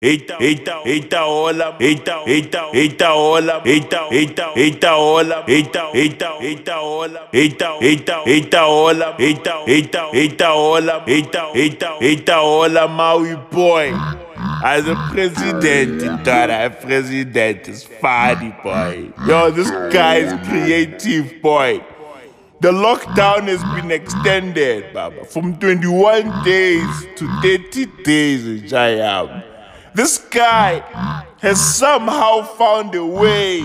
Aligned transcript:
Eita, 0.00 0.36
eita, 0.38 0.82
eita, 0.86 1.24
ola, 1.26 1.76
eita, 1.80 2.22
eita, 2.24 2.70
eita, 2.72 3.14
ola, 3.14 3.60
eita, 3.64 4.06
eita, 4.12 4.52
eita, 4.54 4.96
ola, 4.96 5.42
eita, 5.48 5.90
eita, 5.92 6.28
eita, 6.40 6.78
ola, 6.78 7.26
eita, 7.32 7.70
eita, 7.80 8.22
eita, 8.24 8.66
ola, 8.68 9.16
eita, 9.18 9.54
eita, 9.66 10.08
eita, 10.14 10.52
ola, 10.54 11.02
eita, 11.04 11.50
eita, 11.52 11.96
eita, 12.00 12.40
ola, 12.42 12.86
Maui 12.86 13.34
boy. 13.50 13.92
As 14.62 14.86
a 14.86 14.94
president, 15.10 16.24
thought 16.24 16.48
I 16.48 16.68
president 16.68 17.66
is 17.66 17.82
funny, 17.82 18.54
boy. 18.62 19.10
Yo, 19.26 19.50
this 19.50 19.68
guy 19.92 20.18
is 20.18 20.46
creative, 20.46 21.42
boy. 21.42 21.84
The 22.60 22.70
lockdown 22.70 23.48
has 23.48 23.64
been 23.74 23.90
extended, 23.90 24.94
Baba, 24.94 25.24
from 25.24 25.58
21 25.58 26.44
days 26.44 27.06
to 27.16 27.26
30 27.42 27.86
days 28.04 28.46
in 28.46 28.60
Jayam. 28.60 29.47
This 29.98 30.18
guy 30.18 30.78
has 31.38 31.58
somehow 31.58 32.42
found 32.42 32.94
a 32.94 33.04
way 33.04 33.62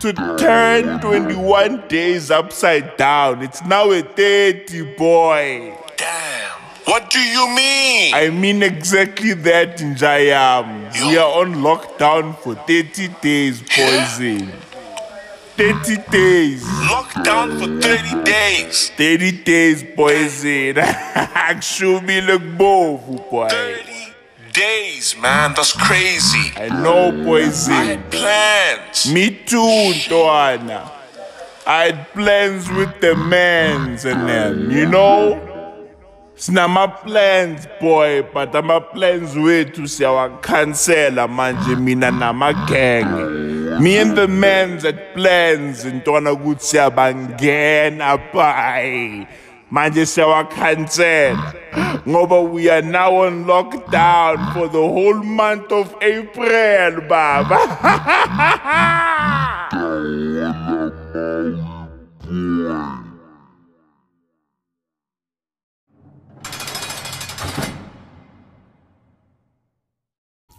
to 0.00 0.12
turn 0.38 1.00
21 1.00 1.88
days 1.88 2.30
upside 2.30 2.98
down. 2.98 3.40
It's 3.40 3.64
now 3.64 3.90
a 3.90 4.02
30, 4.02 4.96
boy. 4.98 5.78
Damn. 5.96 6.60
What 6.84 7.08
do 7.08 7.20
you 7.20 7.48
mean? 7.56 8.12
I 8.12 8.28
mean 8.28 8.62
exactly 8.62 9.32
that 9.32 9.80
in 9.80 9.94
Jayam. 9.94 10.92
We 11.08 11.16
are 11.16 11.40
on 11.40 11.54
lockdown 11.54 12.36
for 12.40 12.54
30 12.54 13.08
days, 13.22 13.62
poison. 13.62 14.52
30 15.56 15.96
days. 16.10 16.64
Lockdown 16.64 17.58
for 17.58 17.80
30 17.80 18.24
days. 18.24 18.90
30 18.90 19.42
days, 19.42 19.84
poison. 19.96 20.76
Show 21.62 22.02
me 22.02 22.20
look 22.20 22.42
both, 22.58 23.30
boy. 23.30 23.48
30 23.48 23.93
days, 24.54 25.16
man. 25.20 25.52
That's 25.54 25.72
crazy. 25.72 26.52
I 26.56 26.68
know, 26.68 27.08
I 27.08 27.24
poison. 27.24 27.72
had 27.74 28.10
plans. 28.10 29.12
Me 29.12 29.30
too, 29.30 29.92
Toana. 30.08 30.90
I 31.66 31.84
had 31.84 32.12
plans 32.12 32.70
with 32.70 33.00
the 33.00 33.14
mans 33.16 34.04
and 34.04 34.28
them, 34.28 34.70
you 34.70 34.86
know? 34.86 35.40
It's 36.34 36.50
not 36.50 36.68
my 36.68 36.86
plans 36.88 37.66
boy, 37.80 38.22
but 38.34 38.54
ama 38.54 38.80
plans 38.80 39.34
wethu 39.36 39.86
siyawakhansela 39.88 41.28
manje 41.28 41.76
mina 41.78 42.10
nama-gang. 42.10 43.80
Me 43.80 43.98
and 43.98 44.16
the 44.16 44.26
mans 44.28 44.82
had 44.82 45.14
plans 45.14 45.84
ntwana 45.84 46.32
ukuthi 46.32 46.64
siyabangena 46.66 48.18
bye. 48.32 49.26
Manje 49.74 50.06
siyawakhansela 50.06 51.52
ngoba 52.06 52.38
we 52.48 52.70
are 52.70 52.80
now 52.80 53.12
on 53.26 53.44
lockdown 53.44 54.52
for 54.54 54.68
the 54.68 54.78
whole 54.78 55.20
month 55.24 55.72
of 55.72 55.96
April, 56.00 57.00
baba. 57.08 57.58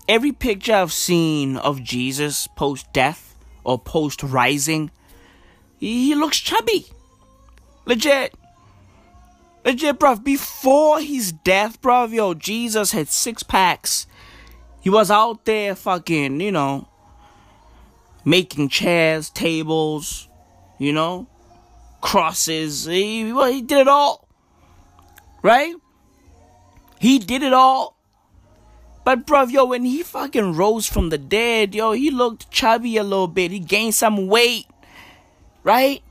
every 0.10 0.32
picture 0.34 0.74
I've 0.74 0.92
seen 0.92 1.56
of 1.56 1.82
Jesus 1.82 2.48
post 2.58 2.92
death 2.92 3.36
or 3.64 3.80
post 3.80 4.24
rising, 4.24 4.92
he 5.80 6.14
looks 6.16 6.40
chubby. 6.40 6.88
Legit. 7.86 8.34
Legit, 9.66 10.00
bruv. 10.00 10.24
Before 10.24 11.00
his 11.00 11.32
death, 11.32 11.82
bruv, 11.82 12.14
yo, 12.14 12.36
Jesus 12.36 12.92
had 12.92 13.08
six 13.08 13.42
packs. 13.42 14.06
He 14.80 14.92
was 14.92 15.10
out 15.10 15.46
there 15.46 15.74
fucking, 15.74 16.40
you 16.40 16.52
know, 16.52 16.88
making 18.24 18.70
chairs, 18.70 19.32
tables, 19.32 20.30
you 20.78 20.94
know, 20.94 21.26
crosses. 22.00 22.86
He, 22.86 23.34
well, 23.34 23.52
he 23.52 23.64
did 23.64 23.80
it 23.80 23.88
all. 23.88 24.28
Right? 25.42 25.74
He 27.00 27.18
did 27.18 27.42
it 27.42 27.54
all. 27.54 27.98
But 29.04 29.26
bruv, 29.26 29.52
yo, 29.52 29.66
when 29.66 29.86
he 29.86 30.04
fucking 30.04 30.54
rose 30.54 30.88
from 30.88 31.10
the 31.10 31.18
dead, 31.18 31.74
yo, 31.74 31.94
he 31.94 32.12
looked 32.12 32.52
chubby 32.52 32.98
a 32.98 33.04
little 33.04 33.28
bit. 33.28 33.50
He 33.50 33.60
gained 33.60 33.96
some 33.96 34.28
weight. 34.28 34.68
Right? 35.64 36.04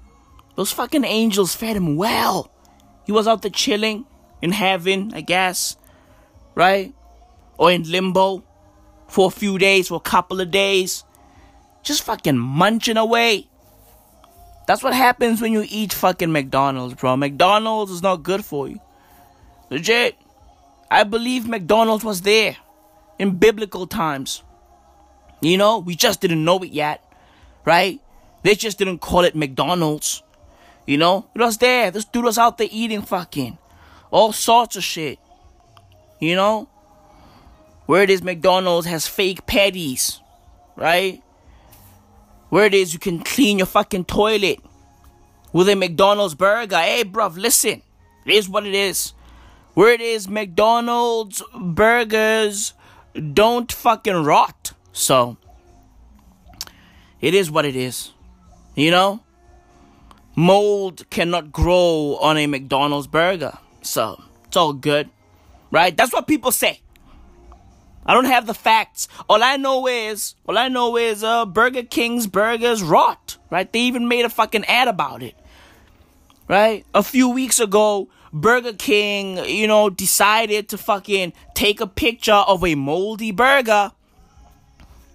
Those 0.57 0.73
fucking 0.73 1.05
angels 1.05 1.55
fed 1.55 1.77
him 1.77 1.95
well. 1.97 2.51
He 3.05 3.13
was 3.13 3.29
out 3.29 3.43
there 3.43 3.51
chilling 3.51 4.07
in 4.43 4.53
heaven, 4.53 5.13
I 5.15 5.21
guess. 5.21 5.77
Right? 6.55 6.95
Or 7.59 7.71
in 7.71 7.91
limbo 7.91 8.45
for 9.09 9.29
a 9.29 9.31
few 9.31 9.59
days, 9.59 9.89
for 9.89 9.97
a 9.97 10.01
couple 10.01 10.41
of 10.41 10.51
days. 10.51 11.05
Just 11.83 12.03
fucking 12.03 12.39
munching 12.39 12.97
away. 12.97 13.49
That's 14.67 14.83
what 14.83 14.95
happens 14.95 15.41
when 15.41 15.53
you 15.53 15.65
eat 15.69 15.93
fucking 15.93 16.33
McDonald's, 16.33 16.95
bro. 16.95 17.17
McDonald's 17.17 17.93
is 17.93 18.03
not 18.03 18.23
good 18.23 18.45
for 18.45 18.69
you. 18.69 18.81
Legit. 19.71 20.17
I 20.91 21.05
believe 21.05 21.47
McDonald's 21.47 22.05
was 22.05 22.23
there 22.23 22.57
in 23.19 23.37
biblical 23.37 23.87
times. 23.87 24.43
You 25.41 25.59
know, 25.59 25.79
we 25.79 25.95
just 25.95 26.21
didn't 26.21 26.45
know 26.45 26.59
it 26.61 26.71
yet, 26.71 27.05
right? 27.67 28.01
They 28.43 28.55
just 28.55 28.79
didn't 28.79 28.99
call 28.99 29.25
it 29.25 29.37
McDonald's. 29.37 30.23
You 30.87 30.99
know, 30.99 31.27
it 31.35 31.41
was 31.41 31.59
there. 31.59 31.91
This 31.91 32.05
dude 32.05 32.25
was 32.25 32.39
out 32.39 32.59
there 32.59 32.69
eating 32.71 33.03
fucking 33.03 33.59
all 34.11 34.33
sorts 34.33 34.77
of 34.77 34.85
shit. 34.85 35.19
You 36.21 36.37
know, 36.37 36.69
where 37.87 38.03
it 38.03 38.11
is 38.11 38.23
McDonald's 38.23 38.87
has 38.87 39.07
fake 39.07 39.47
patties, 39.47 40.21
right? 40.77 41.23
Where 42.51 42.67
it 42.67 42.75
is 42.75 42.93
you 42.93 42.99
can 42.99 43.19
clean 43.19 43.59
your 43.59 43.67
fucking 43.67 44.05
toilet 44.05 44.61
with 45.53 45.69
a 45.69 45.75
McDonald's 45.75 46.35
burger. 46.35 46.77
Hey, 46.77 47.05
bruv, 47.05 47.37
listen, 47.37 47.83
it 48.25 48.33
is 48.33 48.49
what 48.49 48.67
it 48.67 48.75
is. 48.75 49.13
Where 49.75 49.93
it 49.93 50.01
is 50.01 50.29
McDonald's 50.29 51.43
burgers 51.59 52.75
don't 53.33 53.73
fucking 53.73 54.23
rot. 54.23 54.73
So, 54.93 55.37
it 57.21 57.35
is 57.35 57.51
what 57.51 57.65
it 57.65 57.75
is. 57.75 58.13
You 58.77 58.93
know? 58.93 59.24
Mold 60.37 61.09
cannot 61.11 61.53
grow 61.53 62.19
on 62.21 62.37
a 62.37 62.47
McDonald's 62.47 63.07
burger. 63.07 63.59
So, 63.83 64.23
it's 64.47 64.57
all 64.57 64.73
good. 64.73 65.11
Right? 65.71 65.97
That's 65.97 66.13
what 66.13 66.27
people 66.27 66.53
say. 66.53 66.81
I 68.07 68.15
don't 68.15 68.27
have 68.27 68.47
the 68.47 68.55
facts. 68.55 69.09
All 69.29 69.43
I 69.43 69.57
know 69.57 69.87
is, 69.87 70.35
all 70.47 70.59
I 70.59 70.69
know 70.69 70.97
is, 70.97 71.25
uh, 71.25 71.47
Burger 71.47 71.83
King's 71.83 72.27
burgers 72.27 72.83
rot. 72.83 73.39
Right? 73.51 73.73
They 73.73 73.81
even 73.81 74.09
made 74.09 74.25
a 74.25 74.29
fucking 74.29 74.65
ad 74.67 74.89
about 74.89 75.23
it. 75.23 75.35
Right? 76.49 76.85
A 76.95 77.03
few 77.03 77.31
weeks 77.31 77.61
ago, 77.61 78.09
Burger 78.33 78.73
King, 78.73 79.39
you 79.47 79.69
know, 79.69 79.89
decided 79.89 80.69
to 80.71 80.79
fucking 80.79 81.33
take 81.55 81.81
a 81.81 81.87
picture 81.87 82.33
of 82.33 82.65
a 82.65 82.75
moldy 82.75 83.31
burger. 83.31 83.93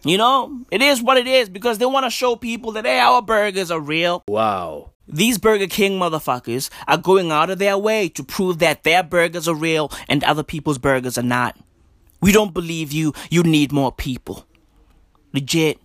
You 0.05 0.17
know, 0.17 0.61
it 0.71 0.81
is 0.81 1.01
what 1.01 1.17
it 1.17 1.27
is 1.27 1.49
because 1.49 1.77
they 1.77 1.85
want 1.85 2.05
to 2.05 2.09
show 2.09 2.37
people 2.37 2.71
that, 2.71 2.85
hey, 2.85 2.99
our 2.99 3.21
burgers 3.21 3.69
are 3.69 3.81
real. 3.81 4.23
Wow. 4.29 4.91
These 5.11 5.39
Burger 5.39 5.65
King 5.65 5.99
motherfuckers 5.99 6.69
are 6.87 6.97
going 6.97 7.31
out 7.31 7.49
of 7.49 7.57
their 7.57 7.77
way 7.77 8.09
to 8.09 8.23
prove 8.23 8.59
that 8.59 8.83
their 8.83 9.01
burgers 9.01 9.47
are 9.47 9.55
real 9.55 9.91
and 10.07 10.23
other 10.23 10.43
people's 10.43 10.77
burgers 10.77 11.17
are 11.17 11.23
not. 11.23 11.57
We 12.21 12.31
don't 12.31 12.53
believe 12.53 12.91
you. 12.91 13.13
You 13.31 13.41
need 13.41 13.71
more 13.71 13.91
people. 13.91 14.45
Legit. 15.33 15.79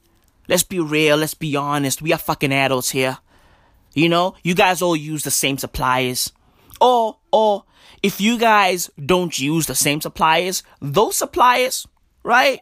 Let's 0.46 0.62
be 0.62 0.78
real. 0.78 1.16
Let's 1.16 1.34
be 1.34 1.56
honest. 1.56 2.02
We 2.02 2.12
are 2.12 2.18
fucking 2.18 2.52
adults 2.52 2.90
here. 2.90 3.18
You 3.94 4.10
know, 4.10 4.34
you 4.42 4.54
guys 4.54 4.82
all 4.82 4.96
use 4.96 5.22
the 5.22 5.30
same 5.30 5.56
suppliers. 5.56 6.32
Or, 6.80 7.16
or, 7.32 7.64
if 8.02 8.20
you 8.20 8.36
guys 8.38 8.90
don't 9.04 9.38
use 9.38 9.66
the 9.66 9.74
same 9.74 10.02
suppliers, 10.02 10.62
those 10.82 11.16
suppliers, 11.16 11.86
right? 12.22 12.60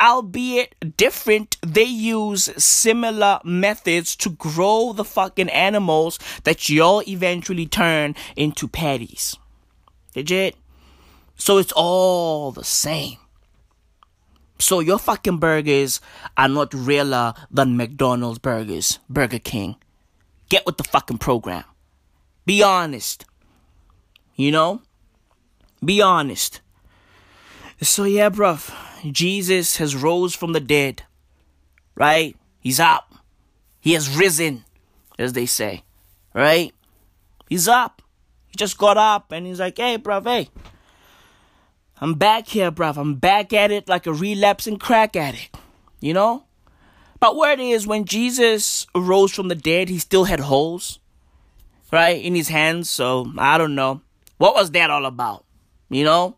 Albeit 0.00 0.96
different, 0.96 1.56
they 1.62 1.84
use 1.84 2.50
similar 2.62 3.40
methods 3.44 4.16
to 4.16 4.30
grow 4.30 4.92
the 4.92 5.04
fucking 5.04 5.50
animals 5.50 6.18
that 6.44 6.68
y'all 6.68 7.02
eventually 7.06 7.66
turn 7.66 8.14
into 8.36 8.68
patties. 8.68 9.36
Legit. 10.14 10.56
So 11.36 11.58
it's 11.58 11.72
all 11.72 12.52
the 12.52 12.64
same. 12.64 13.18
So 14.58 14.80
your 14.80 14.98
fucking 14.98 15.38
burgers 15.38 16.00
are 16.36 16.48
not 16.48 16.72
realer 16.72 17.34
than 17.50 17.76
McDonald's 17.76 18.38
burgers, 18.38 18.98
Burger 19.08 19.38
King. 19.38 19.76
Get 20.48 20.64
with 20.64 20.78
the 20.78 20.84
fucking 20.84 21.18
program. 21.18 21.64
Be 22.46 22.62
honest. 22.62 23.26
You 24.34 24.52
know? 24.52 24.80
Be 25.84 26.00
honest. 26.00 26.60
So 27.82 28.04
yeah, 28.04 28.30
bruv. 28.30 28.74
Jesus 29.10 29.76
has 29.76 29.94
rose 29.94 30.34
from 30.34 30.52
the 30.52 30.60
dead. 30.60 31.02
Right? 31.94 32.36
He's 32.60 32.80
up. 32.80 33.14
He 33.80 33.92
has 33.92 34.16
risen, 34.16 34.64
as 35.18 35.32
they 35.32 35.46
say. 35.46 35.82
Right? 36.34 36.74
He's 37.48 37.68
up. 37.68 38.02
He 38.48 38.56
just 38.56 38.76
got 38.78 38.96
up 38.96 39.32
and 39.32 39.46
he's 39.46 39.60
like, 39.60 39.78
hey, 39.78 39.98
bruv, 39.98 40.24
hey. 40.24 40.48
I'm 41.98 42.14
back 42.14 42.48
here, 42.48 42.70
bruv. 42.70 42.96
I'm 42.96 43.14
back 43.14 43.52
at 43.52 43.70
it 43.70 43.88
like 43.88 44.06
a 44.06 44.12
relapsing 44.12 44.78
crack 44.78 45.16
addict. 45.16 45.56
You 46.00 46.12
know? 46.12 46.44
But 47.18 47.36
word 47.36 47.60
it 47.60 47.64
is, 47.64 47.86
when 47.86 48.04
Jesus 48.04 48.86
rose 48.94 49.32
from 49.32 49.48
the 49.48 49.54
dead, 49.54 49.88
he 49.88 49.98
still 49.98 50.24
had 50.24 50.40
holes, 50.40 50.98
right, 51.90 52.22
in 52.22 52.34
his 52.34 52.48
hands. 52.48 52.90
So 52.90 53.32
I 53.38 53.56
don't 53.56 53.74
know. 53.74 54.02
What 54.36 54.54
was 54.54 54.72
that 54.72 54.90
all 54.90 55.06
about? 55.06 55.44
You 55.88 56.04
know? 56.04 56.36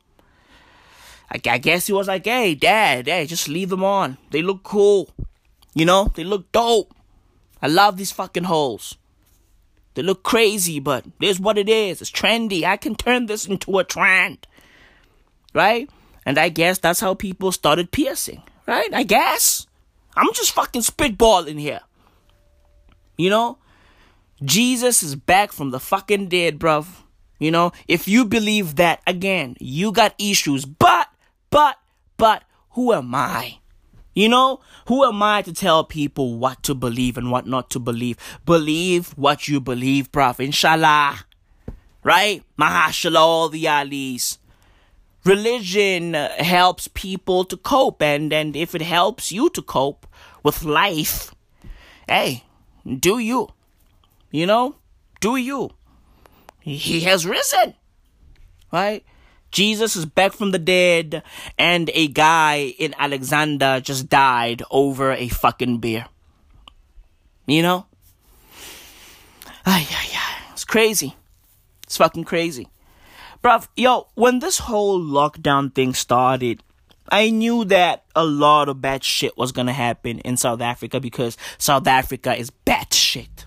I, 1.30 1.40
I 1.48 1.58
guess 1.58 1.86
he 1.86 1.92
was 1.92 2.08
like, 2.08 2.24
hey, 2.24 2.54
dad, 2.54 3.06
hey, 3.06 3.26
just 3.26 3.48
leave 3.48 3.68
them 3.68 3.84
on. 3.84 4.16
They 4.30 4.42
look 4.42 4.62
cool. 4.62 5.10
You 5.74 5.84
know? 5.84 6.10
They 6.14 6.24
look 6.24 6.50
dope. 6.52 6.94
I 7.60 7.66
love 7.66 7.96
these 7.96 8.12
fucking 8.12 8.44
holes. 8.44 8.96
They 9.94 10.02
look 10.02 10.22
crazy, 10.22 10.78
but 10.78 11.04
there's 11.20 11.40
what 11.40 11.58
it 11.58 11.68
is. 11.68 12.00
It's 12.00 12.10
trendy. 12.10 12.62
I 12.62 12.76
can 12.76 12.94
turn 12.94 13.26
this 13.26 13.46
into 13.46 13.78
a 13.78 13.84
trend. 13.84 14.46
Right? 15.52 15.90
And 16.24 16.38
I 16.38 16.50
guess 16.50 16.78
that's 16.78 17.00
how 17.00 17.14
people 17.14 17.50
started 17.52 17.90
piercing. 17.90 18.42
Right? 18.66 18.92
I 18.94 19.02
guess. 19.02 19.66
I'm 20.14 20.32
just 20.34 20.52
fucking 20.52 20.82
spitballing 20.82 21.58
here. 21.58 21.80
You 23.16 23.30
know? 23.30 23.58
Jesus 24.44 25.02
is 25.02 25.16
back 25.16 25.50
from 25.50 25.70
the 25.70 25.80
fucking 25.80 26.28
dead, 26.28 26.60
bruv. 26.60 26.86
You 27.40 27.50
know? 27.50 27.72
If 27.88 28.06
you 28.06 28.24
believe 28.24 28.76
that, 28.76 29.00
again, 29.06 29.56
you 29.58 29.90
got 29.90 30.14
issues. 30.18 30.64
But, 30.64 31.07
but, 31.50 31.76
but, 32.16 32.44
who 32.70 32.92
am 32.92 33.14
I? 33.14 33.58
You 34.14 34.28
know, 34.28 34.60
who 34.88 35.04
am 35.04 35.22
I 35.22 35.42
to 35.42 35.52
tell 35.52 35.84
people 35.84 36.38
what 36.38 36.62
to 36.64 36.74
believe 36.74 37.16
and 37.16 37.30
what 37.30 37.46
not 37.46 37.70
to 37.70 37.78
believe? 37.78 38.16
Believe 38.44 39.10
what 39.10 39.46
you 39.46 39.60
believe, 39.60 40.10
bruv. 40.10 40.40
Inshallah. 40.40 41.24
Right? 42.02 42.42
Mahashallah, 42.58 43.16
all 43.16 43.48
the 43.48 43.68
Alis. 43.68 44.38
Religion 45.24 46.14
uh, 46.14 46.30
helps 46.42 46.88
people 46.88 47.44
to 47.44 47.56
cope, 47.56 48.02
and, 48.02 48.32
and 48.32 48.56
if 48.56 48.74
it 48.74 48.82
helps 48.82 49.30
you 49.30 49.50
to 49.50 49.62
cope 49.62 50.06
with 50.42 50.64
life, 50.64 51.34
hey, 52.08 52.44
do 52.84 53.18
you. 53.18 53.48
You 54.30 54.46
know? 54.46 54.76
Do 55.20 55.36
you. 55.36 55.70
He 56.60 57.02
has 57.02 57.26
risen. 57.26 57.74
Right? 58.72 59.04
Jesus 59.50 59.96
is 59.96 60.04
back 60.04 60.32
from 60.32 60.50
the 60.50 60.58
dead, 60.58 61.22
and 61.58 61.90
a 61.94 62.08
guy 62.08 62.74
in 62.78 62.94
Alexandra 62.98 63.80
just 63.80 64.08
died 64.08 64.62
over 64.70 65.12
a 65.12 65.28
fucking 65.28 65.78
beer. 65.78 66.06
You 67.46 67.62
know? 67.62 67.86
Ay, 69.64 69.86
ay, 69.90 70.08
ay. 70.14 70.42
It's 70.52 70.64
crazy. 70.64 71.16
It's 71.84 71.96
fucking 71.96 72.24
crazy. 72.24 72.68
Bruv, 73.42 73.68
yo, 73.76 74.08
when 74.14 74.40
this 74.40 74.58
whole 74.58 75.00
lockdown 75.00 75.74
thing 75.74 75.94
started, 75.94 76.62
I 77.10 77.30
knew 77.30 77.64
that 77.66 78.04
a 78.14 78.24
lot 78.24 78.68
of 78.68 78.82
bad 78.82 79.02
shit 79.02 79.36
was 79.38 79.52
gonna 79.52 79.72
happen 79.72 80.18
in 80.20 80.36
South 80.36 80.60
Africa 80.60 81.00
because 81.00 81.36
South 81.56 81.86
Africa 81.86 82.34
is 82.34 82.50
bad 82.50 82.92
shit. 82.92 83.46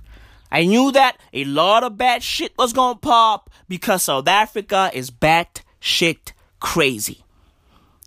I 0.52 0.66
knew 0.66 0.92
that 0.94 1.18
a 1.34 1.46
lot 1.46 1.84
of 1.84 1.98
bad 1.98 2.24
shit 2.24 2.54
was 2.58 2.74
gonna 2.74 2.98
pop 2.98 3.50
because 3.68 4.04
South 4.04 4.28
Africa 4.28 4.90
is 4.94 5.12
bad 5.12 5.62
shit 5.82 6.32
crazy. 6.62 7.26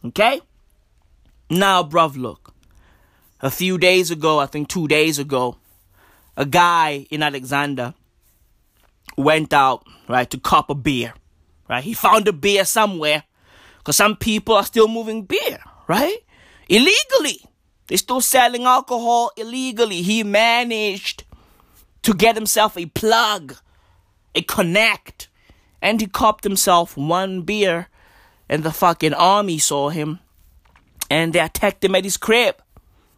Okay? 0.02 0.40
Now, 1.50 1.82
bruv, 1.82 2.16
look. 2.16 2.54
A 3.42 3.50
few 3.50 3.76
days 3.76 4.10
ago, 4.10 4.38
I 4.38 4.46
think 4.46 4.68
two 4.68 4.88
days 4.88 5.18
ago, 5.18 5.56
a 6.38 6.46
guy 6.46 7.06
in 7.10 7.22
Alexandra 7.22 7.94
went 9.18 9.52
out, 9.52 9.86
right, 10.08 10.30
to 10.30 10.38
cop 10.38 10.70
a 10.70 10.74
beer. 10.74 11.12
Right? 11.68 11.84
He 11.84 11.92
found 11.92 12.26
a 12.26 12.32
beer 12.32 12.64
somewhere. 12.64 13.24
Because 13.78 13.96
some 13.96 14.16
people 14.16 14.54
are 14.54 14.64
still 14.64 14.88
moving 14.88 15.24
beer, 15.24 15.58
right? 15.88 16.16
Illegally. 16.70 17.44
They're 17.86 17.98
still 17.98 18.22
selling 18.22 18.64
alcohol 18.64 19.30
illegally. 19.36 20.00
He 20.00 20.24
managed 20.24 21.24
to 22.00 22.14
get 22.14 22.34
himself 22.34 22.78
a 22.78 22.86
plug, 22.86 23.56
a 24.34 24.40
connect, 24.40 25.28
and 25.84 26.00
he 26.00 26.06
copped 26.06 26.44
himself 26.44 26.96
one 26.96 27.42
beer, 27.42 27.88
and 28.48 28.64
the 28.64 28.72
fucking 28.72 29.12
army 29.12 29.58
saw 29.58 29.90
him, 29.90 30.19
and 31.10 31.34
they 31.34 31.40
attacked 31.40 31.84
him 31.84 31.94
at 31.94 32.04
his 32.04 32.16
crib. 32.16 32.56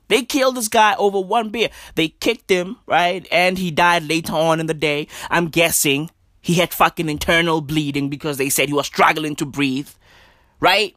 They 0.08 0.22
killed 0.22 0.56
this 0.56 0.66
guy 0.66 0.96
over 0.96 1.20
one 1.20 1.50
beer. 1.50 1.70
They 1.94 2.08
kicked 2.08 2.50
him, 2.50 2.78
right? 2.86 3.26
And 3.30 3.56
he 3.56 3.70
died 3.70 4.02
later 4.08 4.34
on 4.34 4.58
in 4.58 4.66
the 4.66 4.74
day. 4.74 5.06
I'm 5.30 5.46
guessing 5.46 6.10
he 6.40 6.54
had 6.54 6.74
fucking 6.74 7.08
internal 7.08 7.60
bleeding 7.60 8.08
because 8.08 8.36
they 8.36 8.48
said 8.48 8.68
he 8.68 8.74
was 8.74 8.86
struggling 8.86 9.36
to 9.36 9.46
breathe, 9.46 9.88
right? 10.58 10.96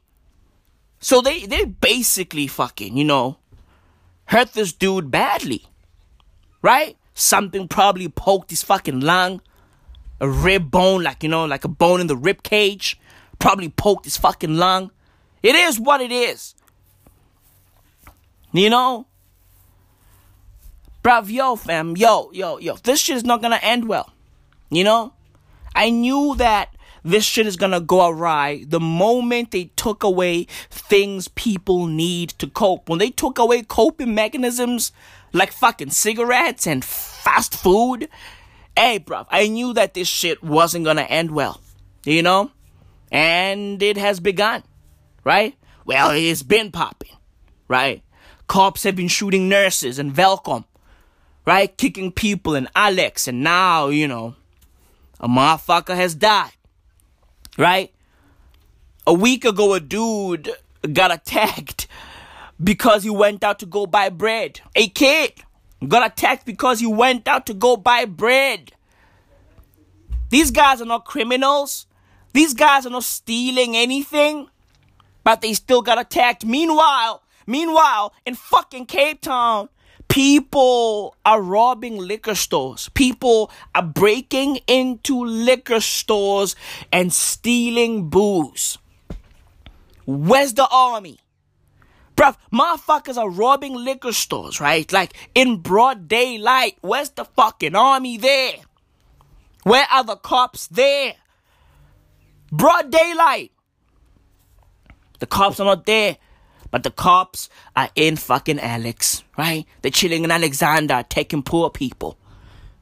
So 0.99 1.21
they, 1.21 1.45
they 1.45 1.65
basically 1.65 2.47
fucking, 2.47 2.97
you 2.97 3.03
know, 3.03 3.37
hurt 4.25 4.53
this 4.53 4.73
dude 4.73 5.11
badly, 5.11 5.67
right? 6.63 6.97
Something 7.13 7.67
probably 7.67 8.09
poked 8.09 8.49
his 8.49 8.63
fucking 8.63 9.01
lung 9.01 9.41
a 10.19 10.29
rib 10.29 10.69
bone, 10.69 11.03
like, 11.03 11.23
you 11.23 11.29
know, 11.29 11.45
like 11.45 11.63
a 11.65 11.69
bone 11.69 12.01
in 12.01 12.07
the 12.07 12.17
rib 12.17 12.43
cage. 12.43 12.99
Probably 13.39 13.69
poked 13.69 14.05
his 14.05 14.17
fucking 14.17 14.55
lung. 14.55 14.91
It 15.41 15.55
is 15.55 15.79
what 15.79 16.01
it 16.01 16.11
is. 16.11 16.55
You 18.51 18.69
know? 18.69 19.07
Bruv, 21.03 21.29
yo, 21.31 21.55
fam, 21.55 21.95
yo, 21.95 22.29
yo, 22.33 22.57
yo, 22.57 22.75
this 22.83 22.99
shit 22.99 23.15
is 23.15 23.23
not 23.23 23.41
gonna 23.41 23.59
end 23.61 23.87
well. 23.87 24.11
You 24.69 24.83
know? 24.83 25.13
I 25.73 25.89
knew 25.89 26.35
that 26.35 26.75
this 27.03 27.23
shit 27.23 27.47
is 27.47 27.55
gonna 27.55 27.79
go 27.79 28.07
awry 28.07 28.65
the 28.67 28.79
moment 28.79 29.51
they 29.51 29.65
took 29.75 30.03
away 30.03 30.43
things 30.69 31.29
people 31.29 31.87
need 31.87 32.29
to 32.31 32.47
cope. 32.47 32.89
When 32.89 32.99
they 32.99 33.11
took 33.11 33.39
away 33.39 33.61
coping 33.61 34.13
mechanisms 34.13 34.91
like 35.31 35.53
fucking 35.53 35.91
cigarettes 35.91 36.67
and 36.67 36.83
fast 36.83 37.55
food 37.55 38.09
hey, 38.79 38.97
bruv, 38.97 39.25
I 39.29 39.49
knew 39.49 39.73
that 39.73 39.93
this 39.93 40.07
shit 40.07 40.41
wasn't 40.41 40.85
gonna 40.85 41.01
end 41.01 41.31
well, 41.31 41.59
you 42.05 42.23
know? 42.23 42.49
And 43.11 43.83
it 43.83 43.97
has 43.97 44.21
begun, 44.21 44.63
right? 45.25 45.53
Well, 45.83 46.11
it's 46.11 46.43
been 46.43 46.71
popping, 46.71 47.11
right? 47.67 48.03
Cops 48.47 48.83
have 48.83 48.95
been 48.95 49.09
shooting 49.09 49.49
nurses 49.49 49.99
and 49.99 50.15
Welkom, 50.15 50.63
right? 51.45 51.75
Kicking 51.75 52.13
people 52.13 52.55
and 52.55 52.69
Alex, 52.73 53.27
and 53.27 53.43
now, 53.43 53.89
you 53.89 54.07
know, 54.07 54.35
a 55.19 55.27
motherfucker 55.27 55.95
has 55.95 56.15
died, 56.15 56.53
right? 57.57 57.93
A 59.05 59.13
week 59.13 59.43
ago, 59.43 59.73
a 59.73 59.81
dude 59.81 60.51
got 60.93 61.11
attacked 61.11 61.87
because 62.63 63.03
he 63.03 63.09
went 63.09 63.43
out 63.43 63.59
to 63.59 63.65
go 63.65 63.85
buy 63.85 64.07
bread. 64.07 64.61
A 64.73 64.87
kid 64.87 65.33
got 65.87 66.11
attacked 66.11 66.45
because 66.45 66.79
he 66.79 66.87
went 66.87 67.27
out 67.27 67.45
to 67.47 67.53
go 67.53 67.77
buy 67.77 68.05
bread. 68.05 68.73
These 70.29 70.51
guys 70.51 70.81
are 70.81 70.85
not 70.85 71.05
criminals. 71.05 71.87
These 72.33 72.53
guys 72.53 72.85
are 72.85 72.91
not 72.91 73.03
stealing 73.03 73.75
anything, 73.75 74.47
but 75.23 75.41
they 75.41 75.53
still 75.53 75.81
got 75.81 75.99
attacked. 75.99 76.45
Meanwhile, 76.45 77.23
meanwhile, 77.47 78.13
in 78.25 78.35
fucking 78.35 78.85
Cape 78.85 79.21
Town, 79.21 79.69
people 80.07 81.15
are 81.25 81.41
robbing 81.41 81.97
liquor 81.97 82.35
stores. 82.35 82.89
People 82.93 83.49
are 83.73 83.83
breaking 83.83 84.59
into 84.67 85.23
liquor 85.25 85.79
stores 85.79 86.55
and 86.91 87.11
stealing 87.11 88.09
booze. 88.09 88.77
Where's 90.05 90.53
the 90.53 90.67
army? 90.67 91.19
Bruv, 92.19 92.35
motherfuckers 92.51 93.15
are 93.15 93.29
robbing 93.29 93.75
liquor 93.75 94.11
stores, 94.11 94.59
right? 94.59 94.91
Like 94.91 95.13
in 95.33 95.61
broad 95.61 96.09
daylight. 96.09 96.77
Where's 96.81 97.11
the 97.11 97.23
fucking 97.23 97.75
army 97.75 98.17
there? 98.17 98.55
Where 99.63 99.85
are 99.89 100.03
the 100.03 100.17
cops 100.17 100.67
there? 100.67 101.13
Broad 102.51 102.91
daylight. 102.91 103.53
The 105.19 105.27
cops 105.27 105.61
are 105.61 105.65
not 105.65 105.85
there. 105.85 106.17
But 106.71 106.83
the 106.83 106.91
cops 106.91 107.47
are 107.73 107.89
in 107.95 108.17
fucking 108.17 108.59
Alex, 108.59 109.23
right? 109.37 109.65
They're 109.81 109.89
chilling 109.89 110.25
in 110.25 110.31
Alexandra, 110.31 111.05
taking 111.07 111.41
poor 111.41 111.69
people. 111.69 112.17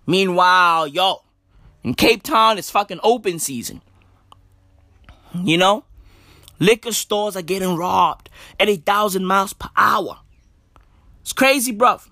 Meanwhile, 0.07 0.87
yo, 0.87 1.21
in 1.83 1.93
Cape 1.93 2.23
Town, 2.23 2.57
it's 2.57 2.71
fucking 2.71 3.01
open 3.03 3.37
season. 3.37 3.83
You 5.35 5.59
know? 5.59 5.83
Liquor 6.59 6.91
stores 6.91 7.35
are 7.35 7.41
getting 7.41 7.75
robbed 7.75 8.29
at 8.59 8.69
a 8.69 8.75
thousand 8.77 9.25
miles 9.25 9.53
per 9.53 9.69
hour. 9.75 10.19
It's 11.21 11.33
crazy, 11.33 11.73
bruv. 11.73 12.07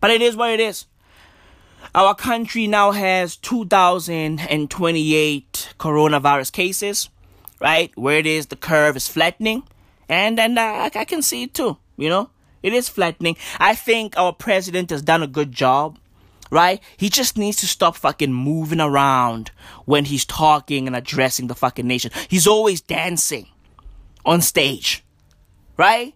But 0.00 0.10
it 0.10 0.22
is 0.22 0.36
what 0.36 0.50
it 0.50 0.60
is. 0.60 0.86
Our 1.94 2.14
country 2.14 2.66
now 2.66 2.92
has 2.92 3.36
2,028 3.36 5.74
coronavirus 5.78 6.52
cases, 6.52 7.08
right? 7.60 7.90
Where 7.96 8.18
it 8.18 8.26
is, 8.26 8.46
the 8.46 8.56
curve 8.56 8.96
is 8.96 9.08
flattening. 9.08 9.64
And, 10.08 10.40
and 10.40 10.58
uh, 10.58 10.90
I 10.94 11.04
can 11.04 11.22
see 11.22 11.44
it 11.44 11.54
too, 11.54 11.76
you 11.96 12.08
know? 12.08 12.30
It 12.62 12.72
is 12.72 12.88
flattening. 12.88 13.36
I 13.58 13.74
think 13.74 14.16
our 14.16 14.32
president 14.32 14.90
has 14.90 15.02
done 15.02 15.22
a 15.22 15.28
good 15.28 15.52
job, 15.52 15.98
right? 16.50 16.80
He 16.96 17.08
just 17.08 17.38
needs 17.38 17.58
to 17.58 17.66
stop 17.66 17.96
fucking 17.96 18.32
moving 18.32 18.80
around 18.80 19.50
when 19.84 20.06
he's 20.06 20.24
talking 20.24 20.86
and 20.86 20.96
addressing 20.96 21.46
the 21.46 21.54
fucking 21.54 21.86
nation. 21.86 22.10
He's 22.28 22.46
always 22.46 22.80
dancing 22.80 23.46
on 24.24 24.40
stage. 24.40 25.04
Right? 25.76 26.14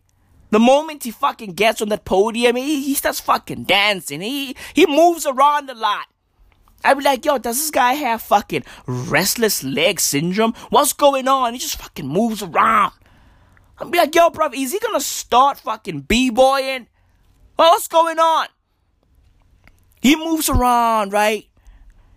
The 0.51 0.59
moment 0.59 1.05
he 1.05 1.11
fucking 1.11 1.55
gets 1.55 1.81
on 1.81 1.89
that 1.89 2.05
podium, 2.05 2.57
he, 2.57 2.83
he 2.83 2.95
starts 2.95 3.21
fucking 3.21 3.65
dancing. 3.65 4.21
He 4.21 4.55
he 4.75 4.87
moves 4.87 5.25
around 5.25 5.71
a 5.71 5.75
lot. 5.75 6.09
I'd 6.85 6.99
be 6.99 7.05
like, 7.05 7.25
yo, 7.25 7.39
does 7.39 7.57
this 7.59 7.71
guy 7.71 7.95
have 7.95 8.21
fucking 8.21 8.65
restless 8.87 9.65
leg 9.65 9.99
syndrome? 9.99 10.53
What's 10.69 10.93
going 10.93 11.29
on? 11.29 11.55
He 11.55 11.59
just 11.59 11.81
fucking 11.81 12.07
moves 12.07 12.43
around. 12.43 12.93
I'd 13.79 13.91
be 13.91 13.99
like, 13.99 14.15
yo, 14.15 14.31
bro, 14.31 14.51
is 14.53 14.73
he 14.73 14.79
gonna 14.79 15.01
start 15.01 15.59
fucking 15.59 16.03
b-boying? 16.03 16.87
What's 17.57 17.89
going 17.89 18.19
on? 18.19 18.49
He 20.03 20.17
moves 20.17 20.51
around, 20.51 21.13
right? 21.13 21.47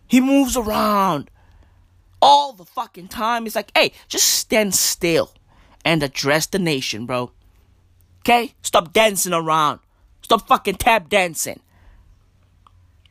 He 0.08 0.20
moves 0.20 0.58
around 0.58 1.30
all 2.22 2.52
the 2.52 2.66
fucking 2.66 3.08
time. 3.08 3.44
He's 3.44 3.56
like, 3.56 3.72
hey, 3.76 3.94
just 4.08 4.28
stand 4.28 4.74
still 4.74 5.32
and 5.86 6.04
address 6.04 6.48
the 6.48 6.60
nation, 6.60 7.06
bro. 7.06 7.32
Okay? 8.22 8.54
Stop 8.64 8.92
dancing 8.92 9.34
around. 9.34 9.80
Stop 10.24 10.48
fucking 10.48 10.76
tap 10.76 11.08
dancing. 11.08 11.60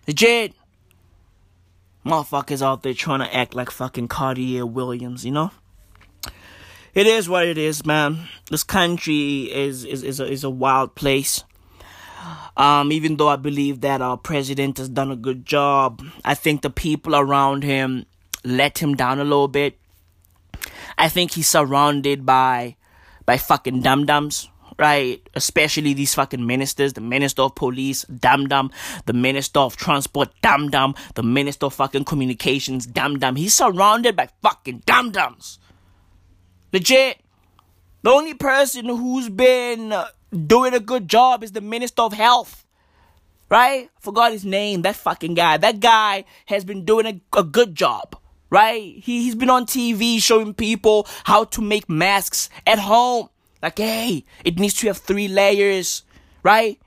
Legit. 0.07 0.53
Motherfuckers 2.05 2.61
out 2.61 2.83
there 2.83 2.93
trying 2.93 3.21
to 3.21 3.35
act 3.35 3.55
like 3.55 3.71
fucking 3.71 4.09
Cartier 4.09 4.67
Williams, 4.67 5.25
you 5.25 5.31
know? 5.31 5.53
It 6.95 7.07
is 7.07 7.29
what 7.29 7.47
it 7.47 7.57
is, 7.57 7.87
man. 7.87 8.29
This 8.51 8.63
country 8.63 9.51
is 9.53 9.85
is 9.85 10.05
is 10.05 10.21
a, 10.21 10.27
is 10.27 10.45
a 10.45 10.51
wild 10.51 10.95
place. 10.95 11.43
Um, 12.57 12.93
even 12.93 13.17
though 13.17 13.29
I 13.29 13.35
believe 13.35 13.81
that 13.81 14.01
our 14.01 14.17
president 14.17 14.79
has 14.79 14.89
done 14.89 15.11
a 15.11 15.17
good 15.17 15.45
job, 15.45 16.03
I 16.25 16.35
think 16.35 16.63
the 16.63 16.71
people 16.71 17.17
around 17.17 17.65
him 17.65 18.07
let 18.45 18.79
him 18.79 18.95
down 18.95 19.19
a 19.19 19.25
little 19.25 19.49
bit. 19.49 19.77
I 20.99 21.09
think 21.09 21.33
he's 21.33 21.49
surrounded 21.49 22.25
by 22.25 22.77
by 23.27 23.39
fucking 23.39 23.81
dum 23.81 24.07
dums 24.07 24.49
right? 24.79 25.29
Especially 25.35 25.95
these 25.95 26.15
fucking 26.15 26.45
ministers, 26.45 26.95
the 26.95 27.01
minister 27.01 27.43
of 27.43 27.55
police, 27.55 28.03
dum 28.05 28.49
dum, 28.49 28.71
the 29.07 29.13
minister 29.13 29.61
of 29.61 29.77
transport, 29.77 30.31
dum 30.43 30.71
dum, 30.71 30.95
the 31.15 31.23
minister 31.23 31.67
of 31.67 31.75
fucking 31.75 32.05
communications, 32.05 32.87
dum 32.87 33.19
dum. 33.19 33.37
He's 33.37 33.55
surrounded 33.55 34.17
by 34.17 34.29
fucking 34.43 34.83
dum 34.87 35.13
dums. 35.13 35.59
Legit. 36.73 37.21
The 38.03 38.11
only 38.11 38.35
person 38.35 38.87
who's 38.87 39.29
been 39.29 39.95
doing 40.47 40.75
a 40.75 40.81
good 40.81 41.09
job 41.09 41.43
is 41.43 41.53
the 41.53 41.61
minister 41.61 42.03
of 42.03 42.13
health. 42.13 42.67
Right? 43.49 43.91
Forgot 44.01 44.33
his 44.33 44.45
name. 44.45 44.83
That 44.83 44.97
fucking 44.97 45.35
guy. 45.35 45.57
That 45.57 45.81
guy 45.81 46.25
has 46.47 46.65
been 46.65 46.85
doing 46.85 47.07
a, 47.07 47.39
a 47.39 47.45
good 47.45 47.75
job 47.75 48.17
right? 48.55 48.81
He, 48.81 49.25
he's 49.25 49.35
been 49.35 49.51
on 49.51 49.67
TV 49.67 50.23
showing 50.23 50.55
people 50.55 51.09
how 51.25 51.43
to 51.47 51.61
make 51.61 51.89
masks 51.89 52.49
at 52.65 52.79
home. 52.79 53.29
Like, 53.61 53.79
hey, 53.79 54.25
it 54.45 54.61
needs 54.61 54.75
to 54.75 54.87
have 54.87 54.99
three 54.99 55.27
layers, 55.27 56.05
right? 56.45 56.79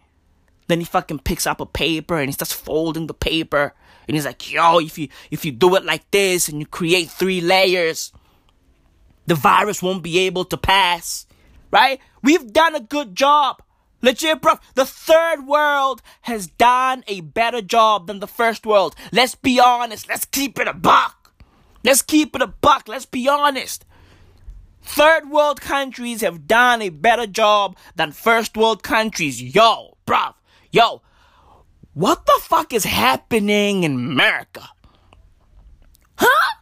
Then 0.68 0.80
he 0.80 0.86
fucking 0.86 1.20
picks 1.20 1.46
up 1.46 1.60
a 1.60 1.66
paper 1.66 2.18
and 2.18 2.30
he 2.30 2.32
starts 2.32 2.54
folding 2.54 3.08
the 3.08 3.14
paper. 3.14 3.74
And 4.08 4.16
he's 4.16 4.26
like, 4.26 4.50
yo, 4.50 4.80
if 4.80 4.98
you 4.98 5.10
if 5.30 5.44
you 5.44 5.52
do 5.52 5.76
it 5.76 5.84
like 5.84 6.10
this 6.10 6.48
and 6.48 6.62
you 6.62 6.66
create 6.66 7.10
three 7.10 7.42
layers, 7.42 8.14
the 9.26 9.36
virus 9.36 9.84
won't 9.84 10.04
be 10.04 10.20
able 10.20 10.46
to 10.46 10.58
pass. 10.58 11.26
Right? 11.70 12.00
We've 12.24 12.54
done 12.54 12.76
a 12.76 12.80
good 12.80 13.14
job. 13.14 13.62
Legit, 14.02 14.42
bro. 14.42 14.54
The 14.76 14.86
third 14.86 15.48
world 15.48 16.02
has 16.22 16.48
done 16.48 17.04
a 17.08 17.20
better 17.22 17.62
job 17.62 18.08
than 18.08 18.20
the 18.20 18.28
first 18.28 18.66
world. 18.66 18.96
Let's 19.12 19.36
be 19.36 19.60
honest. 19.60 20.08
Let's 20.08 20.24
keep 20.24 20.60
it 20.60 20.68
a 20.70 20.74
buck. 20.74 21.17
Let's 21.84 22.02
keep 22.02 22.36
it 22.36 22.42
a 22.42 22.48
buck. 22.48 22.88
Let's 22.88 23.06
be 23.06 23.28
honest. 23.28 23.86
Third 24.82 25.30
world 25.30 25.60
countries 25.60 26.22
have 26.22 26.48
done 26.48 26.82
a 26.82 26.90
better 26.90 27.28
job 27.28 27.76
than 27.96 28.12
first 28.12 28.56
world 28.56 28.84
countries. 28.84 29.42
Yo, 29.42 29.98
bruv, 30.06 30.34
yo, 30.72 31.02
what 31.94 32.26
the 32.26 32.40
fuck 32.42 32.74
is 32.74 32.86
happening 32.86 33.84
in 33.84 33.96
America? 33.96 34.64
Huh? 36.18 36.56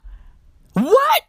What? 0.73 1.23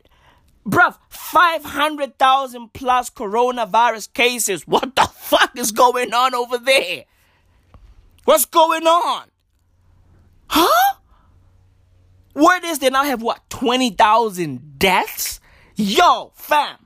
Bruv, 0.66 0.96
500,000 1.10 2.72
plus 2.72 3.10
coronavirus 3.10 4.12
cases. 4.12 4.66
What 4.66 4.96
the 4.96 5.02
fuck 5.02 5.56
is 5.58 5.72
going 5.72 6.14
on 6.14 6.34
over 6.34 6.58
there? 6.58 7.04
What's 8.24 8.46
going 8.46 8.86
on? 8.86 9.26
Huh? 10.48 10.94
Word 12.36 12.64
is 12.64 12.80
they 12.80 12.90
now 12.90 13.02
have 13.02 13.22
what, 13.22 13.48
20,000 13.48 14.78
deaths? 14.78 15.40
Yo, 15.74 16.32
fam, 16.34 16.76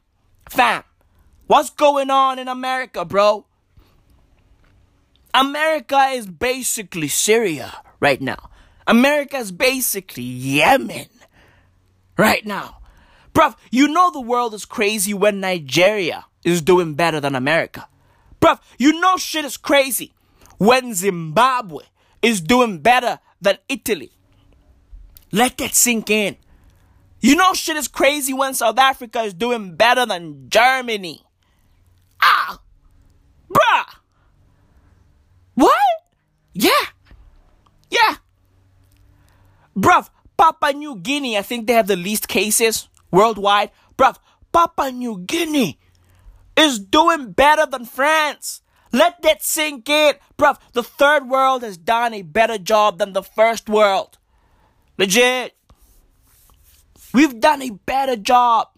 Fam, 0.49 0.83
what's 1.47 1.71
going 1.71 2.11
on 2.11 2.39
in 2.39 2.49
America, 2.49 3.05
bro? 3.05 3.47
America 5.35 6.11
is 6.13 6.27
basically 6.27 7.09
Syria 7.09 7.83
right 8.01 8.21
now. 8.21 8.51
America 8.87 9.37
is 9.39 9.53
basically 9.53 10.23
Yemen 10.23 11.07
right 12.17 12.45
now. 12.47 12.79
Bruv, 13.33 13.57
you 13.71 13.87
know 13.89 14.11
the 14.11 14.21
world 14.21 14.55
is 14.55 14.65
crazy 14.65 15.15
when 15.15 15.39
Nigeria 15.39 16.27
is 16.45 16.63
doing 16.63 16.95
better 16.95 17.21
than 17.21 17.37
America. 17.37 17.89
Bruv, 18.41 18.61
you 18.79 19.01
know 19.01 19.17
shit 19.17 19.45
is 19.45 19.57
crazy 19.57 20.13
when 20.59 20.95
Zimbabwe 20.95 21.85
is 22.23 22.41
doing 22.41 22.79
better 22.79 23.19
than 23.41 23.59
Italy. 23.69 24.11
Let 25.33 25.59
that 25.59 25.75
sink 25.75 26.11
in. 26.11 26.37
You 27.21 27.37
know 27.37 27.53
shit 27.53 27.77
is 27.77 27.89
crazy 27.89 28.33
when 28.33 28.55
South 28.55 28.79
Africa 28.79 29.23
is 29.23 29.35
doing 29.35 29.77
better 29.77 30.07
than 30.07 30.49
Germany. 30.49 31.23
Ah! 32.23 32.61
Bruh! 33.49 33.95
What? 35.55 35.75
Yeah. 36.55 36.71
Yeah. 37.91 38.17
Bruv, 39.77 40.09
Papua 40.37 40.73
New 40.73 40.97
Guinea, 40.97 41.37
I 41.37 41.43
think 41.43 41.67
they 41.67 41.75
have 41.75 41.87
the 41.87 41.97
least 41.97 42.29
cases 42.29 42.89
worldwide. 43.11 43.71
Bruv, 43.97 44.17
Papua 44.53 44.91
New 44.91 45.19
Guinea 45.19 45.79
is 46.57 46.79
doing 46.79 47.33
better 47.33 47.67
than 47.67 47.85
France. 47.85 48.63
Let 48.93 49.23
that 49.23 49.43
sink 49.43 49.89
in. 49.89 50.15
Bruv, 50.39 50.59
the 50.73 50.83
third 50.83 51.29
world 51.29 51.63
has 51.63 51.77
done 51.77 52.15
a 52.15 52.23
better 52.23 52.59
job 52.59 52.99
than 52.99 53.13
the 53.13 53.23
first 53.23 53.69
world. 53.69 54.19
Legit. 55.01 55.57
We've 57.15 57.41
done 57.41 57.63
a 57.63 57.71
better 57.71 58.17
job 58.17 58.69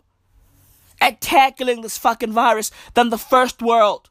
at 1.00 1.21
tackling 1.21 1.83
this 1.83 1.99
fucking 1.99 2.31
virus 2.31 2.71
than 2.95 3.11
the 3.11 3.19
first 3.19 3.61
world. 3.61 4.09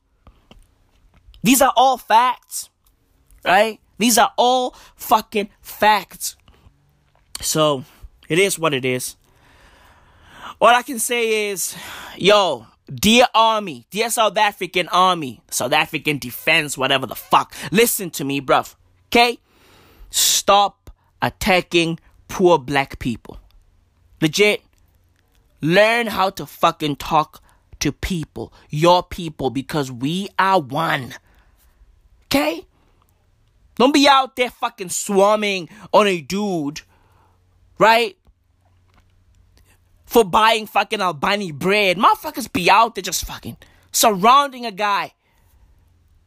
These 1.41 1.62
are 1.62 1.72
all 1.77 1.98
facts, 1.98 2.70
right? 3.46 3.80
These 3.98 4.18
are 4.18 4.34
all 4.38 4.75
fucking 4.98 5.51
facts. 5.62 6.36
So, 7.39 7.86
it 8.27 8.38
is 8.38 8.60
what 8.60 8.74
it 8.74 8.84
is. 8.84 9.15
What 10.60 10.75
I 10.75 10.82
can 10.82 11.00
say 11.00 11.50
is, 11.50 11.77
yo, 12.18 12.68
dear 12.94 13.27
army, 13.34 13.88
dear 13.89 14.10
South 14.10 14.38
African 14.38 14.89
army, 14.89 15.41
South 15.50 15.72
African 15.72 16.18
defense, 16.18 16.77
whatever 16.77 17.08
the 17.08 17.15
fuck, 17.15 17.56
listen 17.72 18.10
to 18.12 18.25
me, 18.25 18.41
bruv. 18.41 18.75
Okay? 19.08 19.39
Stop 20.10 20.81
attacking 21.22 22.00
poor 22.28 22.58
black 22.58 23.00
people. 23.00 23.40
Legit. 24.22 24.62
Learn 25.62 26.08
how 26.08 26.30
to 26.32 26.46
fucking 26.46 26.96
talk 26.96 27.42
to 27.80 27.92
people, 27.92 28.54
your 28.70 29.04
people, 29.04 29.50
because 29.50 29.92
we 29.92 30.30
are 30.40 30.60
one. 30.60 31.13
Okay? 32.25 32.66
Don't 33.75 33.94
be 33.94 34.08
out 34.08 34.36
there 34.36 34.50
fucking 34.50 34.90
swarming 34.90 35.70
on 35.92 36.08
a 36.08 36.22
dude, 36.22 36.82
right? 37.78 38.18
For 40.06 40.24
buying 40.24 40.68
fucking 40.68 41.01
Albany 41.01 41.51
bread. 41.51 41.98
Motherfuckers 41.98 42.51
be 42.51 42.70
out 42.70 42.96
there 42.96 43.01
just 43.01 43.25
fucking 43.25 43.58
surrounding 43.92 44.66
a 44.66 44.72
guy, 44.72 45.13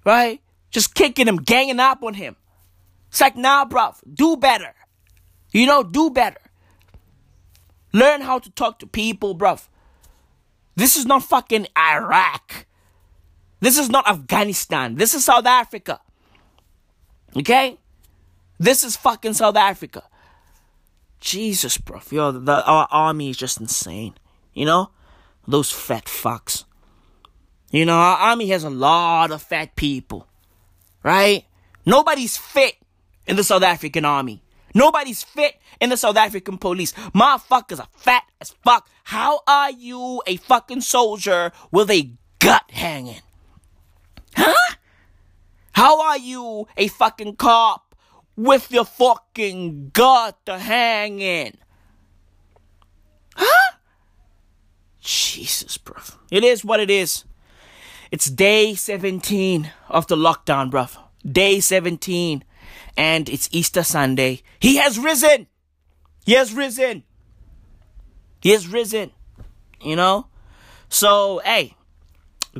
right? 0.04 0.40
Just 0.70 0.94
kicking 0.94 1.28
him, 1.28 1.36
ganging 1.36 1.80
up 1.80 2.02
on 2.02 2.14
him. 2.14 2.36
It's 3.08 3.20
like, 3.20 3.36
nah, 3.36 3.64
bruv, 3.64 3.96
do 4.12 4.36
better. 4.36 4.74
You 5.54 5.66
know, 5.66 5.84
do 5.84 6.10
better. 6.10 6.40
Learn 7.92 8.22
how 8.22 8.40
to 8.40 8.50
talk 8.50 8.80
to 8.80 8.86
people, 8.88 9.36
bruv. 9.36 9.68
This 10.74 10.96
is 10.96 11.06
not 11.06 11.22
fucking 11.22 11.68
Iraq. 11.78 12.66
This 13.60 13.78
is 13.78 13.88
not 13.88 14.08
Afghanistan. 14.08 14.96
This 14.96 15.14
is 15.14 15.24
South 15.24 15.46
Africa. 15.46 16.00
Okay? 17.36 17.78
This 18.58 18.82
is 18.82 18.96
fucking 18.96 19.34
South 19.34 19.56
Africa. 19.56 20.02
Jesus, 21.20 21.78
bro. 21.78 22.00
Yo, 22.10 22.32
the, 22.32 22.66
our 22.66 22.88
army 22.90 23.30
is 23.30 23.36
just 23.36 23.60
insane. 23.60 24.14
You 24.52 24.66
know? 24.66 24.90
Those 25.46 25.70
fat 25.70 26.06
fucks. 26.06 26.64
You 27.70 27.84
know, 27.84 27.94
our 27.94 28.16
army 28.16 28.48
has 28.48 28.64
a 28.64 28.70
lot 28.70 29.30
of 29.30 29.40
fat 29.40 29.76
people. 29.76 30.26
Right? 31.04 31.44
Nobody's 31.86 32.36
fit 32.36 32.74
in 33.26 33.36
the 33.36 33.44
South 33.44 33.62
African 33.62 34.04
army. 34.04 34.43
Nobody's 34.74 35.22
fit 35.22 35.60
in 35.80 35.90
the 35.90 35.96
South 35.96 36.16
African 36.16 36.58
police. 36.58 36.92
Motherfuckers 37.14 37.78
are 37.78 37.88
fat 37.96 38.24
as 38.40 38.50
fuck. 38.64 38.88
How 39.04 39.40
are 39.46 39.70
you 39.70 40.20
a 40.26 40.36
fucking 40.36 40.80
soldier 40.80 41.52
with 41.70 41.90
a 41.90 42.10
gut 42.40 42.64
hanging? 42.70 43.22
Huh? 44.36 44.74
How 45.72 46.02
are 46.02 46.18
you 46.18 46.66
a 46.76 46.88
fucking 46.88 47.36
cop 47.36 47.94
with 48.36 48.70
your 48.72 48.84
fucking 48.84 49.90
gut 49.92 50.40
hanging? 50.46 51.56
Huh? 53.36 53.76
Jesus, 55.00 55.78
bro. 55.78 55.96
It 56.30 56.42
is 56.42 56.64
what 56.64 56.80
it 56.80 56.90
is. 56.90 57.24
It's 58.10 58.26
day 58.26 58.74
17 58.74 59.70
of 59.88 60.06
the 60.06 60.16
lockdown, 60.16 60.70
bro. 60.70 60.86
Day 61.24 61.60
17. 61.60 62.44
And 62.96 63.28
it's 63.28 63.48
Easter 63.52 63.82
Sunday. 63.82 64.42
He 64.60 64.76
has 64.76 64.98
risen. 64.98 65.46
He 66.24 66.32
has 66.34 66.52
risen. 66.52 67.02
He 68.40 68.50
has 68.50 68.68
risen. 68.68 69.10
You 69.80 69.96
know? 69.96 70.26
So, 70.88 71.40
hey, 71.44 71.74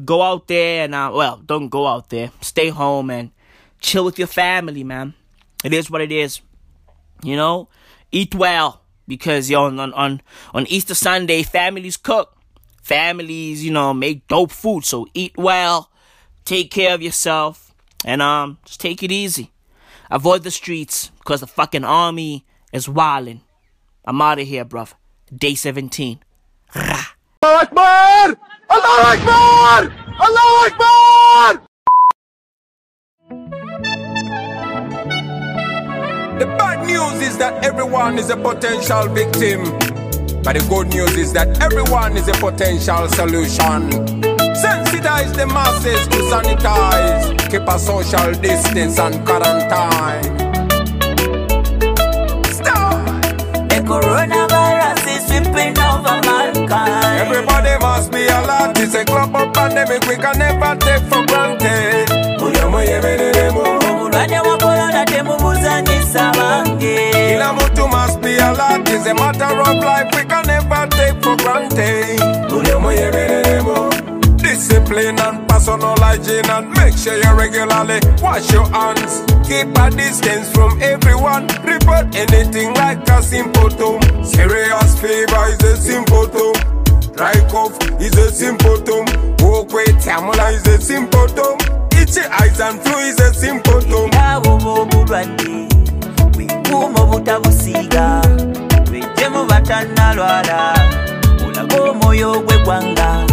go 0.05 0.23
out 0.23 0.49
there 0.49 0.85
and, 0.85 0.95
uh, 0.95 1.11
well, 1.15 1.37
don't 1.37 1.69
go 1.69 1.87
out 1.87 2.11
there. 2.11 2.33
Stay 2.41 2.69
home 2.69 3.11
and 3.11 3.31
chill 3.81 4.05
with 4.05 4.19
your 4.19 4.29
family, 4.29 4.83
man. 4.83 5.15
It 5.63 5.73
is 5.73 5.91
what 5.91 6.01
it 6.01 6.11
is. 6.11 6.41
You 7.23 7.37
know? 7.37 7.69
Eat 8.11 8.35
well 8.35 8.85
because 9.07 9.51
yo, 9.51 9.65
on 9.65 9.81
on 9.81 10.21
on 10.53 10.67
Easter 10.67 10.95
Sunday, 10.95 11.43
families 11.43 11.97
cook, 11.97 12.37
families 12.83 13.65
you 13.65 13.71
know 13.71 13.93
make 13.95 14.27
dope 14.29 14.53
food. 14.53 14.85
So 14.85 15.07
eat 15.15 15.37
well, 15.37 15.91
take 16.45 16.71
care 16.71 16.95
of 16.95 17.03
yourself, 17.03 17.75
and 18.05 18.23
um 18.23 18.59
just 18.65 18.81
take 18.81 19.03
it 19.03 19.13
easy. 19.13 19.51
Avoid 20.11 20.43
the 20.43 20.51
streets 20.51 21.11
because 21.19 21.41
the 21.41 21.47
fucking 21.47 21.85
army 21.85 22.45
is 22.73 22.87
wildin'. 22.87 23.41
I'm 24.05 24.21
out 24.21 24.39
of 24.39 24.47
here, 24.47 24.65
bruv. 24.65 24.93
Day 25.35 25.55
17. 25.55 26.19
Rah. 26.75 27.05
Allah 27.43 27.63
Akbar! 27.63 28.37
Allah 28.71 29.17
Akbar! 29.17 29.93
Allah 30.21 30.69
Akbar! 30.69 31.63
The 36.39 36.47
bad 36.59 36.87
news 36.87 37.29
is 37.29 37.39
that 37.39 37.65
everyone 37.65 38.19
is 38.19 38.31
a 38.31 38.37
potential 38.37 39.09
victim. 39.09 39.65
But 40.43 40.57
the 40.59 40.67
good 40.69 40.89
news 40.89 41.17
is 41.17 41.33
that 41.33 41.63
everyone 41.63 42.17
is 42.17 42.29
a 42.29 42.33
potential 42.33 43.09
solution. 43.09 44.24
Sensitize 44.65 45.33
the 45.37 45.47
masses 45.47 46.07
to 46.09 46.19
sanitize, 46.33 47.25
keep 47.51 47.69
a 47.69 47.79
social 47.79 48.33
distance 48.41 48.99
and 48.99 49.17
quarantine. 49.27 50.25
Stop! 52.59 53.05
The 53.69 53.79
coronavirus 53.91 55.07
is 55.15 55.23
sweeping 55.29 55.77
over 55.79 56.17
mankind. 56.29 57.21
Everybody 57.23 57.75
must 57.81 58.11
be 58.11 58.25
alert. 58.27 58.79
It's 58.79 58.95
a 58.95 59.05
global 59.05 59.51
pandemic 59.53 60.03
we 60.09 60.17
can 60.17 60.39
never 60.39 60.73
take 60.81 61.03
for 61.11 61.23
granted. 61.27 62.09
Obulwadde 63.95 64.41
bwa 64.43 64.57
korona 64.59 65.05
temubuzanyisa 65.05 66.33
bange. 66.33 67.11
Kila 67.13 67.53
mtu 67.53 67.89
must 67.89 68.21
be 68.21 68.37
alert. 68.39 68.89
It's 68.89 69.07
a 69.07 69.15
matter 69.15 69.61
of 69.61 69.77
life 69.85 70.09
we 70.17 70.25
can 70.25 70.47
never 70.47 70.87
take 70.89 71.23
for 71.23 71.37
granted. 71.37 72.21
Discipline 74.85 75.19
and 75.19 75.49
personal 75.49 75.97
hygiene 75.97 76.45
and 76.51 76.69
make 76.77 76.95
sure 76.95 77.17
you 77.17 77.33
regularly 77.35 78.01
wash 78.21 78.53
your 78.53 78.69
hands. 78.69 79.25
Keep 79.49 79.77
a 79.79 79.89
distance 79.91 80.53
from 80.53 80.81
everyone. 80.83 81.47
Report 81.65 82.15
anything 82.15 82.75
like 82.75 83.09
a 83.09 83.23
symptom. 83.23 84.03
Serious 84.23 85.01
fever 85.01 85.47
is 85.49 85.63
a 85.65 85.77
symptom. 85.79 86.53
Dry 87.17 87.33
cough 87.49 87.79
is 87.99 88.15
a 88.15 88.31
symptom. 88.31 89.07
Okwe 89.41 89.85
tamula 90.05 90.53
is 90.53 90.67
a 90.67 90.79
symptom. 90.79 91.57
Itchy 91.93 92.21
eyes 92.21 92.61
and 92.61 92.79
flu 92.83 92.99
is 93.09 93.19
a 93.21 93.33
symptom. 93.33 94.11
Bwekuuma 96.37 97.01
obutabusiiga 97.01 98.23
bejjemu 98.91 99.45
batannalwala 99.47 100.75
olaga 101.47 101.83
omwoyo 101.83 102.41
gw'eggwanga 102.41 103.24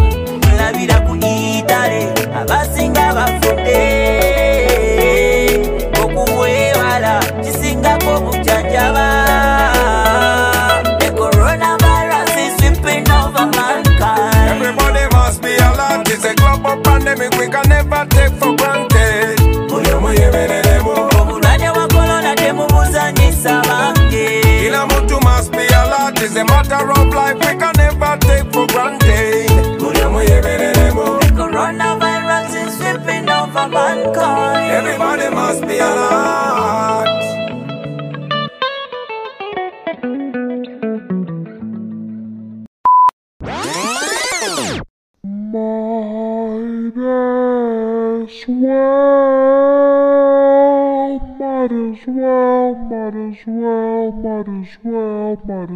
global 16.72 16.84
pandemic 16.84 17.32
we 17.38 17.48
can 17.50 17.68
never 17.70 18.06
take 18.10 18.34
for 18.40 18.56
granted. 18.56 19.40
obulwadde 21.22 21.72
bwa 21.74 21.88
korona 21.88 22.36
temubuzanyisa 22.36 23.62
bange 23.62 24.42
Kila 24.42 24.86
mtu 24.86 25.22
must 25.22 25.52
be 25.52 25.68
alert. 25.68 26.22
It's 26.22 26.36
a 26.36 26.46
matter 26.46 26.92
of 26.92 27.14
life 27.14 27.40
we 27.40 27.56
can 27.60 27.74
never 27.78 28.18
take 28.20 28.52
for 28.54 28.68
granted. 28.68 29.50
coronavirus 31.36 32.68
is 32.68 32.78
sweeping 32.78 33.30
over 33.30 33.68
mankind 33.68 34.72
Everybody 34.72 35.30
must 35.36 35.68
be 35.68 35.80
alert. 35.80 36.51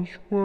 Might 0.05 0.44